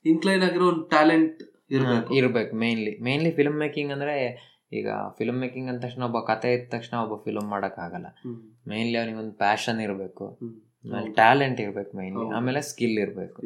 [0.07, 2.15] ಇನ್ಕ್ಲೈನ್ ಆಗಿರೋ ಒಂದು ಟ್ಯಾಲೆಂಟ್ ಇರಬೇಕು.
[2.15, 6.99] ಇರ್ಬೇಕು ಮೇನ್ಲಿ ಮೇನ್ಲಿ ಫಿಲ್ಮ್ ಮೇಕಿಂಗ್ ಅಂದ್ರೆ ಈಗ ಫಿಲ್ಮ್ ಮೇಕಿಂಗ್ ಅಂದ ತಕ್ಷಣ ಒಬ್ಬ ಕತೆ ಇದ್ದ ತಕ್ಷಣ
[6.99, 8.07] ಒಬ್ಬ ಫಿಲ್ಮ್ ಮಾಡಕ್ ಆಗಲ್ಲ.
[8.07, 8.69] ಹ್ಮ್.
[8.69, 10.39] ಮೇನ್ಲಿ ಅವನಿಗೆ ಒಂದು ಪ್ಯಾಷನ್ ಇರಬೇಕು.
[10.85, 13.43] ಆಮೇಲೆ ಟ್ಯಾಲೆಂಟ್ ಇರ್ಬೇಕು ಮೇನ್ಲಿ ಆಮೇಲೆ ಸ್ಕಿಲ್ ಇರ್ಬೇಕು.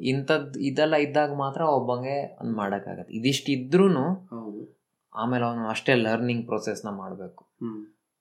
[0.00, 4.82] ಇಂಥದ್ದು ಇದೆಲ್ಲ ಇದ್ದಾಗ ಮಾತ್ರ ಒಬ್ಬಂಗೆ ಒಂದ್ ಮಾಡೋಕ್ಕಾಗತ್ತೆ ಇದಿಷ್ಟು ಇದ್ರೂನು ಹೌದು.
[5.14, 7.46] ಆಮೇಲೆ ಅವನು ಅಷ್ಟೇ ಲರ್ನಿಂಗ್ ಪ್ರೊಸೆಸ್ನ ಮಾಡಬೇಕು.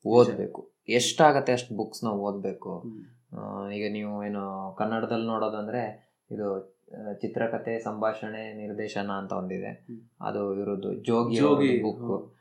[0.06, 0.72] ಓದಬೇಕು.
[0.90, 2.84] ಎಷ್ಟಾಗತ್ತೆ ಅಷ್ಟು ಬುಕ್ಸ್ನ ಓದಬೇಕು.
[3.74, 6.48] ಈಗ ನೀವು ಏನು ಕನ್ನಡದಲ್ಲಿ ನೋಡೋದಂದ್ರೆ ಇದು
[7.22, 9.88] ಚಿತ್ರಕಥೆ ಸಂಭಾಷಣೆ ನಿರ್ದೇಶನ ಅಂತ ಒಂದಿದೆ.
[10.22, 10.94] ಅದು ಇರೋದು.
[11.04, 12.41] ಜೋಗಿ ಜೋಗಿ ಬುಕ್.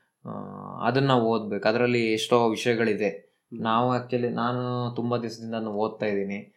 [0.81, 1.69] ಅದನ್ನ ಓದ್ಬೇಕು.
[1.69, 3.31] ಅದರಲ್ಲಿ ಎಷ್ಟೋ ವಿಷಯಗಳಿದೆ.
[3.53, 6.57] ನಾವು ಆಕ್ಚುಲಿ ನಾನು ತುಂಬಾ ದಿವಸದಿಂದ ಓದ್ತಾ ಇದ್ದೀನಿ.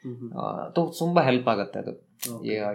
[0.99, 1.93] ತುಂಬಾ ಹೆಲ್ಪ್ ಆಗುತ್ತೆ ಅದು.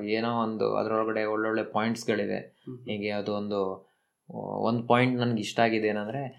[0.05, 3.89] ಏನೋ ಒಂದು ಅದರೊಳಗಡೆ ಒಳ್ಳೊಳ್ಳೆ ಪಾಯಿಂಟ್ಸ್ಗಳಿದೆ ಗಳಿದೆ ಹೀಗೆ ಅದು ಒಂದು
[4.63, 6.39] ಒಂದು ಪಾಯಿಂಟ್ ನನಗೆ ಇಷ್ಟ ಆಗಿದೆ ಏನಂದ್ರೆ.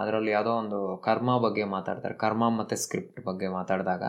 [0.00, 2.14] ಅದರಲ್ಲಿ ಯಾವುದೋ ಒಂದು ಕರ್ಮ ಬಗ್ಗೆ ಮಾತಾಡ್ತಾರೆ.
[2.14, 4.02] ಕರ್ಮ ಮತ್ತೆ ಸ್ಕ್ರಿಪ್ಟ್ ಬಗ್ಗೆ ಮಾತಾಡಿದಾಗ.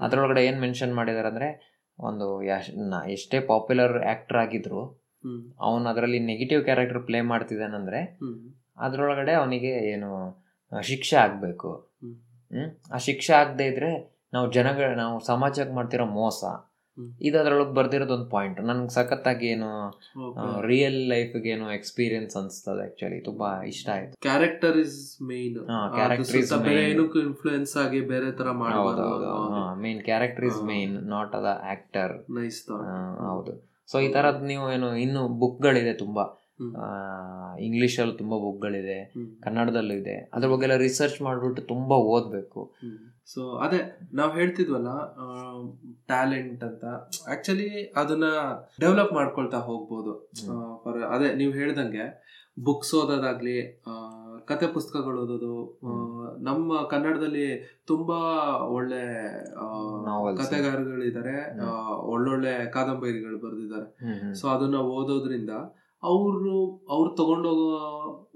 [0.00, 1.48] ಅದರೊಳಗಡೆ ಏನು ಮೆನ್ಷನ್ ಮಾಡಿದಾರೆ ಅಂದ್ರೆ
[1.98, 2.42] ಒಂದು
[3.10, 4.80] ಎಷ್ಟೇ ಪಾಪ್ಯುಲರ್ ಆಕ್ಟರ್ ಆಗಿದ್ರು
[5.60, 8.00] ಅವನು ಅದರಲ್ಲಿ ನೆಗೆಟಿವ್ ಕ್ಯಾರೆಕ್ಟರ್ ಪ್ಲೇ ಮಾಡ್ತಿದ್ದಾನಂದ್ರೆ
[8.86, 10.10] ಅದರೊಳಗಡೆ ಅವನಿಗೆ ಏನು
[10.72, 11.70] ಶಿಕ್ಷೆ ಆಗಬೇಕು.
[12.94, 13.90] ಆ ಶಿಕ್ಷೆ ಆಗದೆ ಇದ್ರೆ
[14.34, 16.40] ನಾವು ಜನಗಳ ನಾವು ಸಮಾಜಕ್ಕೆ ಮಾಡ್ತಿರೋ ಮೋಸ.
[17.26, 19.68] ಇದು ಅದ್ರೊಳಗೆ ಬರ್ದಿರೋದು ಒಂದು ಪಾಯಿಂಟ್ ನನ್ಗೆ ಸಖತ್ತಾಗಿ ಏನು.
[20.70, 24.14] ರಿಯಲ್ ಲೈಫ್ಗೆ ಏನು ಎಕ್ಸ್ಪೀರಿಯನ್ಸ್ ಅನಿಸ್ತದೆ ಆಕ್ಚುಲಿ ತುಂಬಾ ಇಷ್ಟ ಆಯ್ತು.
[24.26, 24.96] Character is
[25.28, 25.54] main
[25.98, 26.90] character character is ಬೇರೆ main.
[26.94, 30.60] ಏನಕ್ಕೂ ಇನ್ಫ್ಲೂಯೆನ್ಸ್ ಆಗಿ ಬೇರೆ ತರ ಮಾಡ್ಬೋದು ಹೌದು ಮಾಡಬಾರ್ದು main character is.
[30.72, 32.60] Main not the actor nice
[33.30, 33.54] ಹೌದು.
[33.92, 36.26] ಸೊ ಈ ತರದ್ ನೀವು ಏನು ಇನ್ನು ಬುಕ್ಗಳಿದೆ ತುಂಬಾ.
[37.60, 38.98] ಇಂಗ್ಲಿಷಲ್ಲಿ ತುಂಬಾ ಬುಕ್ಗಳಿದೆ
[39.40, 40.16] ಕನ್ನಡದಲ್ಲೂ ಇದೆ.
[40.34, 42.62] ಅದ್ರ ಬಗ್ಗೆ ಎಲ್ಲ ರಿಸರ್ಚ್ ಮಾಡ್ಬಿಟ್ಟು ತುಂಬಾ ಓದ್ಬೇಕು.
[43.26, 43.80] ಸೊ ಅದೇ
[44.14, 44.90] ನಾವ್ ಹೇಳ್ತಿದ್ವಲ್ಲ
[46.06, 46.84] ಟ್ಯಾಲೆಂಟ್ ಅಂತ.
[47.30, 48.24] ಆಕ್ಚುಲಿ ಅದನ್ನ
[48.80, 50.12] ಡೆವಲಪ್ ಮಾಡ್ಕೊಳ್ತಾ ಹೋಗ್ಬೋದು.
[50.84, 52.06] ಫಾರ್ ಅದೇ ನೀವು ಹೇಳ್ದಂಗೆ
[52.64, 53.82] ಬುಕ್ಸ್ ಓದೋದಾಗ್ಲಿ
[54.46, 55.54] ಕತೆ ಪುಸ್ತಕಗಳು ಓದೋದು
[56.44, 57.46] ನಮ್ಮ ಕನ್ನಡದಲ್ಲಿ
[57.86, 58.18] ತುಂಬಾ
[58.68, 59.02] ಒಳ್ಳೆ.
[60.36, 61.34] ಕತೆಗಾರಗಳಿದ್ದಾರೆ
[62.06, 64.34] ಒಳ್ಳೊಳ್ಳೆ ಕಾದಂಬರಿಗಳು ಬರೆದಿದ್ದಾರೆ.
[64.34, 65.50] ಸೊ ಅದನ್ನ ಓದೋದ್ರಿಂದ
[66.02, 66.52] ಅವರು
[66.90, 67.70] ಅವ್ರು ತಗೊಂಡೋಗೋ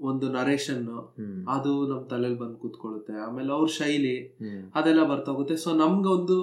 [0.09, 0.87] ಒಂದು ನರೇಶನ್
[1.49, 3.13] ಅದು ನಮ್ ತಲೆಯಲ್ಲಿ ಬಂದು ಕೂತ್ಕೊಳ್ಳುತ್ತೆ.
[3.25, 4.15] ಆಮೇಲೆ ಅವ್ರ ಶೈಲಿ
[4.75, 5.55] ಅದೆಲ್ಲ ಬರ್ತಾ ಹೋಗುತ್ತೆ.
[5.55, 6.37] ಸೊ ನಮ್ಗೆ ಒಂದು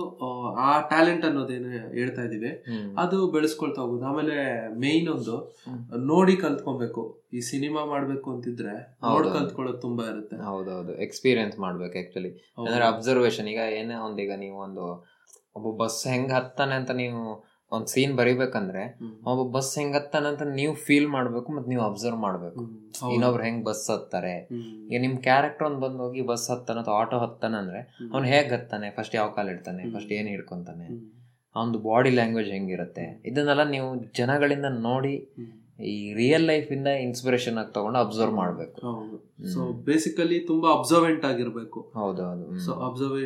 [0.66, 2.52] ಆ ಟ್ಯಾಲೆಂಟ್ ಅನ್ನೋದೇನು ಹೇಳ್ತಾ ಇದೀವಿ
[2.98, 4.36] ಅದು ಬೆಳೆಸ್ಕೊಳ್ತಾ ಹೋಗುದು ಆಮೇಲೆ
[4.84, 5.36] ಮೇನ್ ಒಂದು
[6.12, 7.04] ನೋಡಿ ಕಲ್ತ್ಕೊಬೇಕು.
[7.32, 8.74] ಈ ಸಿನಿಮಾ ಮಾಡ್ಬೇಕು ಅಂತಿದ್ರೆ
[9.04, 9.28] ನೋಡ್.
[9.36, 10.38] ಕಲ್ತ್ಕೊಳ್ಳೋದು ತುಂಬಾ ಇರುತ್ತೆ.
[10.50, 10.94] ಹೌದೌದು.
[11.02, 12.32] ಎಕ್ಸ್ಪೀರಿಯನ್ಸ್ ಮಾಡ್ಬೇಕು ಆಕ್ಚುಲಿ.
[12.58, 14.86] ಅಂದ್ರೆ ಅಬ್ಸರ್ವೇಷನ್ ಈಗ ಏನೇ ಒಂದೀಗ ನೀವು ಒಂದು
[15.58, 17.22] ಒಬ್ಬ ಬಸ್ ಹೆಂಗ್ ಹತ್ತಾನೆ ಅಂತ ನೀವು
[17.72, 22.62] ಒಂದ್ ಸೀನ್ ಬರಿಬೇಕಂದ್ರೆ ಒಬ್ಬ ಬಸ್ ಹೆಂಗ್ ಹತ್ತಾನಂತ ಅಂತ ನೀವು ಫೀಲ್ ಮಾಡ್ಬೇಕು ಮತ್ತೆ ನೀವು ಅಬ್ಸರ್ವ್ ಮಾಡ್ಬೇಕು.
[23.12, 24.48] ಇನ್ನೊಬ್ರು ಹೆಂಗ್ ಬಸ್ ಹತ್ತಾರೆ.
[24.92, 28.10] ಈಗ ನಿಮ್ ಕ್ಯಾರೆಕ್ಟರ್ ಒಂದ್ ಬಂದ್ ಹೋಗಿ ಬಸ್ ಹತ್ತಾನ ಅಥವಾ ಆಟೋ ಹತ್ತಾನ ಅಂದ್ರೆ.
[28.14, 28.90] ಅವ್ನ್ ಹೇಗ್ ಹತ್ತಾನೆ?
[28.90, 29.90] ಫಸ್ಟ್ ಯಾವ ಕಾಲ್ ಇಡ್ತಾನೆ?
[29.90, 30.84] ಫಸ್ಟ್ ಏನ್ ಹಿಡ್ಕೊಂತಾನೆ?
[30.84, 31.00] ಅವ್ನ್
[31.56, 33.22] ಅವನದು ಬಾಡಿ ಲ್ಯಾಂಗ್ವೇಜ್ ಹೆಂಗಿರುತ್ತೆ?
[33.26, 35.14] ಇದನ್ನೆಲ್ಲ ನೀವು ಜನಗಳಿಂದ ನೋಡಿ
[35.84, 38.80] ಈ ರಿಯಲ್ ಲೈಫ್ ಇಂದ ಇನ್ಸ್ಪಿರೇಷನ್ ಆಗಿ ತಗೊಂಡು ಅಬ್ಸರ್ವ್ ಮಾಡ್ಬೇಕು.
[39.52, 41.92] ಸೊ ಬೇಸಿಕಲಿ ತುಂಬಾ ಅಬ್ಸರ್ವೆಂಟ್ ಆಗಿರ್ಬೇಕು.
[41.94, 42.58] ಹೌದೌದು.
[42.58, 43.24] ಸೊ ಅಬ್ಸರ್ವೇ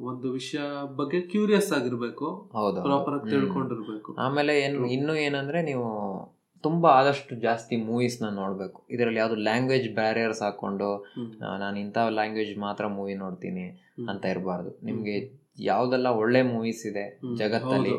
[0.00, 0.58] ಒಂದು ವಿಷಯ
[0.96, 2.50] ಬಗ್ಗೆ ಕ್ಯೂರಿಯಸ್ ಆಗಿರ್ಬೇಕು.
[2.52, 3.30] ಹೌದು ಪ್ರಾಪರ್ ಆಗಿ.
[3.30, 4.14] ತಿಳ್ಕೊಂಡಿರ್ಬೇಕು.
[4.14, 5.88] ಆಮೇಲೆ ಏನು ಇನ್ನು ಏನಂದ್ರೆ ನೀವು
[6.60, 8.86] ತುಂಬಾ ಆದಷ್ಟು ಜಾಸ್ತಿ ಮೂವೀಸ್ನ ನೋಡ್ಬೇಕು.
[8.90, 11.06] ಇದರಲ್ಲಿ ಯಾವ್ದು ಲ್ಯಾಂಗ್ವೇಜ್ ಬ್ಯಾರಿಯರ್ಸ್ ಹಾಕೊಂಡು
[11.58, 14.78] ನಾನು ಇಂಥ ಲ್ಯಾಂಗ್ವೇಜ್ ಮಾತ್ರ ಮೂವಿ ನೋಡ್ತೀನಿ ಅಂತ ಇರಬಾರ್ದು.
[14.84, 17.92] ನಿಮ್ಗೆ ಯಾವ್ದೆಲ್ಲ ಒಳ್ಳೆ ಮೂವೀಸ್ ಇದೆ ಜಗತ್ತಲ್ಲಿ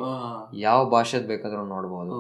[0.60, 2.16] ಯಾವ ಭಾಷೆದ್ ಬೇಕಾದ್ರೂ ನೋಡ್ಬೋದು.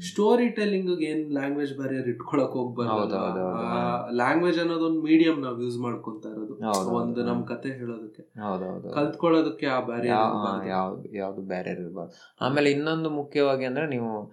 [0.00, 2.52] ಸ್ಟೋರಿ ಟೆಲ್ಲಿಂಗ್ ಏನ್ ಲ್ಯಾಂಗ್ವೇಜ್ ಬ್ಯಾರಿಯರ್ ಇಟ್ಕೊಳಕ್.
[2.52, 6.54] ಹೋಗ್ಬಾರ್ದು ಲ್ಯಾಂಗ್ವೇಜ್ ಅನ್ನೋದೊಂದು ಮೀಡಿಯಂ ನಾವ್ ಯೂಸ್ ಮಾಡ್ಕೊಂತ ಇರೋದು.
[6.94, 7.24] ಒಂದು.
[7.24, 8.22] ನಮ್ ಕತೆ ಹೇಳೋದಕ್ಕೆ.
[8.22, 12.14] ಹೌದೌದು ಕಲ್ತ್ಕೊಳ್ಳೋದಕ್ಕೆ ಆ ಬ್ಯಾರಿಯರ್ ಯಾವ್ದು ಯಾವ್ದು ಬ್ಯಾರಿಯರ್ ಇರಬಾರ್ದು.
[12.40, 14.32] ಆಮೇಲೆ ಇನ್ನೊಂದು ಮುಖ್ಯವಾಗಿ ಅಂದ್ರೆ ನೀವು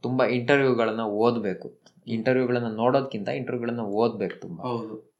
[0.00, 1.82] ತುಂಬಾ ಇಂಟರ್ವ್ಯೂಗಳನ್ನ ಓದ್ಬೇಕು.
[2.06, 4.68] ಇಂಟರ್ವ್ಯೂಗಳನ್ನ ನೋಡೋದ್ಕಿಂತ ಇಂಟರ್ವ್ಯೂಗಳನ್ನ ಓದ್ಬೇಕು ತುಂಬಾ.
[4.68, 5.12] ಹೌದು.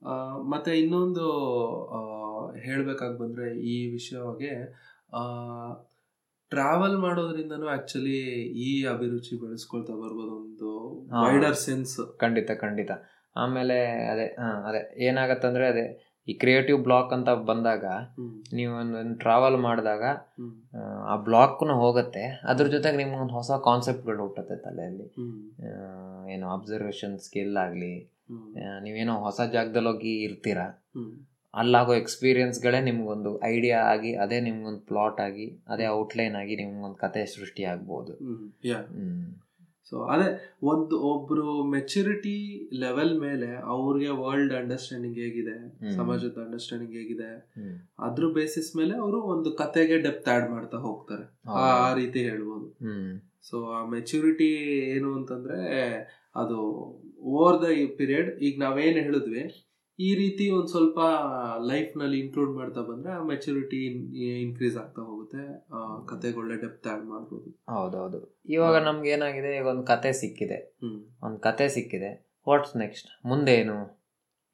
[0.50, 1.26] ಮತ್ತೆ ಇನ್ನೊಂದು
[2.64, 4.50] ಹೇಳ್ಬೇಕಾಗ್ ಬಂದರೆ ಈ ವಿಷಯವಾಗಿ
[6.52, 8.18] ಟ್ರಾವೆಲ್ ಮಾಡೋದ್ರಿಂದನೂ ಆಕ್ಚುಲಿ
[8.66, 10.70] ಈ ಅಭಿರುಚಿ ಬೆಳೆಸ್ಕೊಳ್ತಾ ಬರ್ಬೋದು ಒಂದು.
[11.22, 12.90] ವೈಡರ್ ಸೆನ್ಸ್ ಖಂಡಿತ ಖಂಡಿತ.
[13.36, 13.76] ಆಮೇಲೆ
[14.12, 15.04] ಅದೇ ಹಾಂ ಅದೇ.
[15.04, 15.84] ಏನಾಗತ್ತಂದ್ರೆ ಅದೇ
[16.28, 17.84] ಈ ಕ್ರಿಯೇಟಿವ್ ಬ್ಲಾಕ್ ಅಂತ ಬಂದಾಗ
[18.52, 20.04] ನೀವು ಒಂದು ಟ್ರಾವೆಲ್ ಮಾಡಿದಾಗ
[21.12, 22.24] ಆ ಬ್ಲಾಕ್ನು ಹೋಗುತ್ತೆ.
[22.44, 25.06] ಅದ್ರ ಜೊತೆಗೆ ನಿಮ್ಗೆ ಒಂದು ಹೊಸ ಕಾನ್ಸೆಪ್ಟ್ಗಳು ಹುಟ್ಟುತ್ತೆ ತಲೆಯಲ್ಲಿ.
[26.34, 27.94] ಏನು ಅಬ್ಸರ್ವೇಷನ್ ಸ್ಕಿಲ್ ಆಗಲಿ
[28.82, 30.66] ನೀವೇನೋ ಹೊಸ ಜಾಗದಲ್ಲಿ ಹೋಗಿ ಇರ್ತೀರಾ
[31.54, 37.64] ಅಲ್ಲಾಗೋ ಎಕ್ಸ್ಪೀರಿಯನ್ಸ್ಗಳೇ ನಿಮ್ಗೊಂದು ಐಡಿಯಾ ಆಗಿ ಅದೇ ನಿಮ್ಗೊಂದು ಪ್ಲಾಟ್ ಆಗಿ ಅದೇ ಔಟ್ಲೈನ್ ಆಗಿ ನಿಮ್ಗೊಂದು ಕತೆ ಸೃಷ್ಟಿ
[37.64, 38.12] ಆಗ್ಬೋದು
[39.92, 40.26] ಸೊ ಅದೇ
[40.62, 42.36] ಒಂದು ಒಬ್ರು ಮೆಚುರಿಟಿ
[42.80, 45.56] ಲೆವೆಲ್ ಮೇಲೆ ಅವ್ರಿಗೆ ವರ್ಲ್ಡ್ ಅಂಡರ್ಸ್ಟ್ಯಾಂಡಿಂಗ್ ಹೇಗಿದೆ
[45.96, 47.30] ಸಮಾಜದ ಅಂಡರ್ಸ್ಟ್ಯಾಂಡಿಂಗ್ ಹೇಗಿದೆ.
[47.98, 51.26] ಅದ್ರ ಬೇಸಿಸ್ ಮೇಲೆ ಅವರು ಒಂದು ಕತೆಗೆ ಡೆಪ್ತ್ ಆಡ್ ಮಾಡ್ತಾ ಹೋಗ್ತಾರೆ.
[51.48, 52.66] ಆ ರೀತಿ ಹೇಳ್ಬೋದು.
[53.42, 54.50] ಸೊ ಆ ಮೆಚುರಿಟಿ
[54.96, 55.60] ಏನು ಅಂತಂದ್ರೆ
[56.36, 56.58] ಅದು
[57.34, 59.42] ಓವರ್ ದ ಪೀರಿಯಡ್ ಈಗ ನಾವೇನು ಹೇಳಿದ್ವಿ
[60.06, 60.98] ಈ ರೀತಿ ಒಂದು ಸ್ವಲ್ಪ
[61.70, 63.80] ಲೈಫ್ನಲ್ಲಿ ಇನ್ಕ್ಲೂಡ್ ಮಾಡ್ತಾ ಬಂದ್ರೆ ಆ ಮೆಚುರಿಟಿ
[64.42, 65.42] ಇನ್ಕ್ರೀಸ್ ಆಗ್ತಾ ಹೋಗುತ್ತೆ.
[66.06, 67.48] ಕತೆಗೆ ಒಳ್ಳೆ ಡೆಪ್ತ್ ಆಡ್ ಮಾಡ್ಬೋದು.
[67.74, 68.20] ಹೌದೌದು.
[68.48, 70.58] ಇವಾಗ ನಮ್ಗೆ ಏನಾಗಿದೆ ಈಗ ಒಂದು ಕತೆ ಸಿಕ್ಕಿದೆ.
[71.22, 72.10] ಒಂದು ಕತೆ ಸಿಕ್ಕಿದೆ.
[72.48, 73.78] ವಾಟ್ಸ್ ನೆಕ್ಸ್ಟ್ ಮುಂದೆ ಏನು?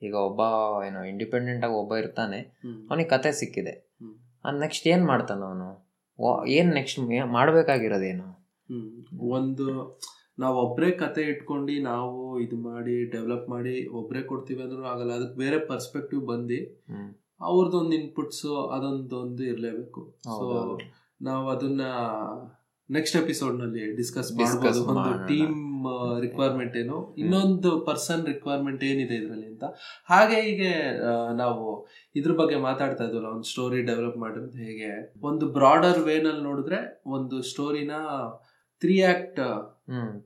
[0.02, 0.40] ಈಗ ಒಬ್ಬ
[0.86, 2.40] ಏನೋ ಇಂಡಿಪೆಂಡೆಂಟ್ ಆಗಿ ಒಬ್ಬ ಇರ್ತಾನೆ.
[2.90, 3.74] ಅವನಿಗೆ ಕತೆ ಸಿಕ್ಕಿದೆ.
[4.44, 5.70] ಆ ನೆಕ್ಸ್ಟ್ ಏನ್ ಮಾಡ್ತಾನ ಅವನು?
[6.48, 7.00] ಏನು ನೆಕ್ಸ್ಟ್
[7.38, 8.28] ಮಾಡ್ಬೇಕಾಗಿರೋದೇನು?
[9.30, 9.66] ಒಂದು
[10.38, 15.12] ನಾವ್ ಒಬ್ರೇ ಕತೆ ಇಟ್ಕೊಂಡು ನಾವು ಇದು ಮಾಡಿ ಡೆವಲಪ್ ಮಾಡಿ ಒಬ್ಬರೇ ಕೊಡ್ತೀವಿ ಅಂದ್ರೂ ಆಗಲ್ಲ.
[15.12, 16.58] ಅದಕ್ಕೆ ಬೇರೆ ಪರ್ಸ್ಪೆಕ್ಟಿವ್ ಬಂದು
[17.40, 20.02] ಅವ್ರದ್ದೊಂದು ಇನ್ಪುಟ್ಸ್ ಅದೊಂದೊಂದು ಇರಲೇಬೇಕು.
[20.24, 20.78] ಸೊ.
[21.22, 21.82] ನಾವು ಅದನ್ನ
[22.90, 25.58] ನೆಕ್ಸ್ಟ್ ಎಪಿಸೋಡ್ನಲ್ಲಿ ಡಿಸ್ಕಸ್ ಮಾಡಬಹುದು ಒಂದು ಟೀಮ್
[26.20, 27.14] ರಿಕ್ವೈರ್ಮೆಂಟ್ ಏನು?
[27.18, 29.64] ಇನ್ನೊಂದು ಪರ್ಸನ್ ರಿಕ್ವೈರ್ಮೆಂಟ್ ಏನಿದೆ ಇದರಲ್ಲಿ ಅಂತ.
[30.04, 30.70] ಹಾಗೆ ಹೀಗೆ
[31.36, 34.90] ನಾವು ಇದ್ರ ಬಗ್ಗೆ ಮಾತಾಡ್ತಾ ಇದ್ವಲ್ಲ ಒಂದು ಸ್ಟೋರಿ ಡೆವಲಪ್ ಮಾಡಿರೋದು ಹೇಗೆ?
[35.22, 37.92] ಒಂದು ಬ್ರಾಡರ್ ವೇನಲ್ಲಿ ನೋಡಿದ್ರೆ ಒಂದು ಸ್ಟೋರಿನ
[38.82, 39.40] three act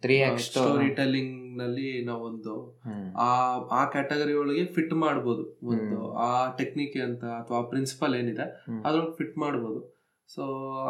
[0.03, 2.55] three act story ಟೆಲ್ಲಿಂಗ್ನಲ್ಲಿ ನಾವೊಂದು
[3.27, 3.29] ಆ
[3.79, 5.45] ಆ ಕ್ಯಾಟಗರಿ ಒಳಗೆ ಫಿಟ್ ಮಾಡ್ಬೋದು.
[5.73, 6.31] ಒಂದು ಆ
[6.61, 8.47] ಟೆಕ್ನಿಕ್ ಅಂತ ಅಥವಾ ಪ್ರಿನ್ಸಿಪಲ್ ಏನಿದೆ.
[8.87, 9.81] ಅದ್ರೊಳಗೆ ಫಿಟ್ ಮಾಡ್ಬೋದು.
[10.31, 10.43] ಸೊ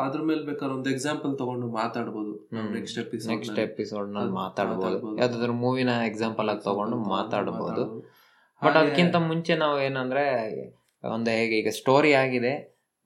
[0.04, 2.33] ಅದ್ರ ಮೇಲೆ ಬೇಕಾದ್ರೆ ಒಂದು ಎಕ್ಸಾಂಪಲ್ ತಗೊಂಡು ಮಾತಾಡ್ಬೋದು.
[2.76, 4.99] ನೆಕ್ಸ್ಟ್ ಎಪಿಸೋಡ್ ನೆಕ್ಸ್ಟ್ ಎಪಿಸೋಡ್ನಲ್ಲಿ ಮಾತಾಡ್ಬೋದು.
[5.21, 7.85] ಯಾವ್ದಾದ್ರು ಮೂವಿನ ಎಕ್ಸಾಂಪಲ್ ಆಗಿ ತಗೊಂಡು ಮಾತಾಡಬಹುದು
[8.62, 10.25] ಬಟ್ ಅದಕ್ಕಿಂತ ಮುಂಚೆ ನಾವು ಏನಂದ್ರೆ
[11.04, 12.52] ಒಂದು ಹೇಗೆ ಈಗ ಸ್ಟೋರಿ ಆಗಿದೆ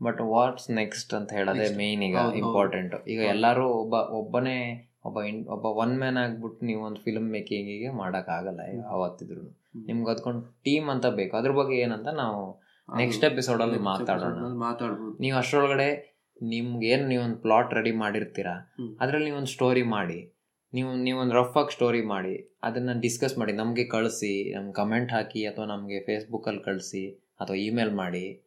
[0.03, 1.77] ಬಟ್ ವಾಟ್ಸ್ ನೆಕ್ಸ್ಟ್ ಅಂತ ಹೇಳೋದೇ.
[1.77, 2.17] ಮೇನ್ ಈಗ.
[2.37, 3.21] ಇಂಪಾರ್ಟೆಂಟ್ ಈಗ.
[3.21, 8.75] ಎಲ್ಲರೂ ಒಬ್ಬ ಒಬ್ಬನೇ ಒಬ್ಬ ಇನ್- ಒಬ್ಬ ಒನ್ ಮ್ಯಾನ್ ಆಗ್ಬಿಟ್ಟು ನೀವು ಒಂದು ಫಿಲ್ಮ್ ಮೇಕಿಂಗಿಗೆ ಮಾಡೋಕ್ಕಾಗಲ್ಲ ಆಗಲ್ಲ
[8.85, 9.41] ಯಾವತ್ತಿದ್ರು
[9.87, 11.37] ನಿಮ್ಗೆ ಅದ್ಕೊಂಡು ಟೀಮ್ ಅಂತ ಬೇಕು.
[11.37, 14.59] ಅದ್ರ ಬಗ್ಗೆ ಏನಂತ ನಾವು ನೆಕ್ಸ್ಟ್ ಎಪಿಸೋಡಲ್ಲಿ ಮಾತಾಡೋಣ.
[14.59, 15.19] ಮಾತಾಡ್ಬೋದು.
[15.19, 18.75] ನೀವು ಅಷ್ಟರೊಳಗಡೆ ನಿಮ್ಗೆ ಏನು ನೀವೊಂದು ಪ್ಲಾಟ್ ರೆಡಿ ಮಾಡಿರ್ತೀರಾ.
[19.01, 20.35] ಅದರಲ್ಲಿ ನೀವೊಂದು ಸ್ಟೋರಿ ಮಾಡಿ.
[20.75, 22.59] ನೀವು ನೀವೊಂದು ರಫ್ ಆಗಿ ಸ್ಟೋರಿ ಮಾಡಿ.
[22.63, 23.53] ಅದನ್ನ ಡಿಸ್ಕಸ್ ಮಾಡಿ.
[23.53, 27.11] ನಮಗೆ ಕಳಿಸಿ ನಮ್ಗೆ ಕಮೆಂಟ್ ಹಾಕಿ ಅಥವಾ ನಮಗೆ ಫೇಸ್ಬುಕ್ಕಲ್ಲಿ ಕಳಿಸಿ
[27.41, 28.46] ಅಥವಾ ಇಮೇಲ್ ಮಾಡಿ.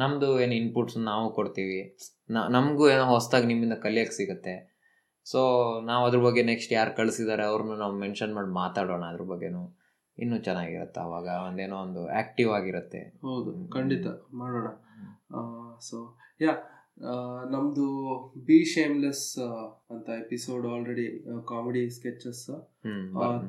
[0.00, 1.98] ನಮ್ಮದು ಏನು ಇನ್ಪುಟ್ಸ್ ನಾವು ಕೊಡ್ತೀವಿ.
[2.30, 4.70] ನ- ನಮಗೂ ಏನೋ ಹೊಸದಾಗಿ ನಿಮ್ಮಿಂದ ಕಲಿಯೋಕ್ಕೆ ಸಿಗುತ್ತೆ.
[5.24, 9.78] ಸೊ ನಾವು ಅದ್ರ ಬಗ್ಗೆ ನೆಕ್ಸ್ಟ್ ಯಾರು ಕಳಿಸಿದ್ದಾರೆ ಅವ್ರನ್ನ ನಾವು ಮೆನ್ಷನ್ ಮಾಡಿ ಮಾತಾಡೋಣ ಅದ್ರ ಬಗ್ಗೆನೂ.
[10.18, 12.98] ಇನ್ನೂ ಚೆನ್ನಾಗಿರುತ್ತೆ ಅವಾಗ ಒಂದೇನೋ ಒಂದು ಆ್ಯಕ್ಟಿವ್ ಆಗಿರುತ್ತೆ.
[12.98, 14.06] ಹೌದು ಖಂಡಿತ.
[14.34, 14.66] ಮಾಡೋಣ.
[15.80, 16.50] ಸೊ ಯಾ
[17.50, 19.38] ನಮ್ದು ಬಿ ಶೇಮ್ಲೆಸ್
[19.90, 22.46] ಅಂತ episode already comedy sketches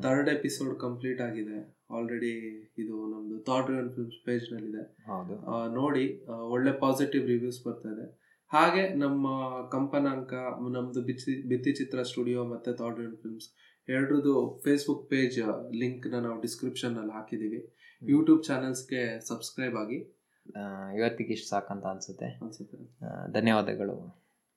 [0.01, 1.80] third episode complete ಆಗಿದೆ.
[1.97, 2.33] ಆಲ್ರೆಡಿ
[2.81, 4.83] ಇದು ನಮ್ದು ಥಾಟ್ ರೆಡ್ ಫಿಲ್ಮ್ಸ್ ಪೇಜ್ ನಲ್ಲಿದೆ.
[5.11, 5.35] ಹೌದು.
[5.79, 6.05] ನೋಡಿ
[6.53, 8.05] ಒಳ್ಳೆ ಪಾಸಿಟಿವ್ ರಿವ್ಯೂಸ್ ಬರ್ತಾ ಇದೆ.
[8.51, 9.27] ಹಾಗೆ ನಮ್ಮ
[9.75, 10.33] ಕಂಪನಾಂಕ
[10.77, 13.49] ನಮ್ದು ಬಿಚ್ಚಿ ಬಿತ್ತಿ ಚಿತ್ರ ಸ್ಟುಡಿಯೋ ಮತ್ತೆ ಥಾಟ್ ರೆಡ್ ಫಿಲ್ಮ್ಸ್
[13.87, 14.33] ಎರಡರದು
[14.65, 15.37] ಫೇಸ್ಬುಕ್ ಪೇಜ್
[15.81, 17.61] ಲಿಂಕ್ನ ನಾವು ಡಿಸ್ಕ್ರಿಪ್ಷನ್ ಅಲ್ಲಿ ಹಾಕಿದೀವಿ.
[18.01, 19.99] ಯೂಟ್ಯೂಬ್ ಚಾನೆಲ್ಸ್ಗೆ ಸಬ್ಸ್ಕ್ರೈಬ್ ಆಗಿ.
[20.99, 22.29] ಇವತ್ತಿಗೆ ಇಷ್ಟು ಸಾಕಂತ ಅನ್ಸುತ್ತೆ.
[22.45, 22.79] ಅನ್ಸುತ್ತೆ.
[23.37, 23.97] ಧನ್ಯವಾದಗಳು.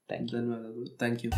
[0.09, 0.87] ಧನ್ಯವಾದಗಳು.
[1.03, 1.31] Thank you